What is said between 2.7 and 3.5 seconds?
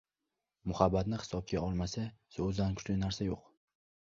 kuchli narsa yo‘q.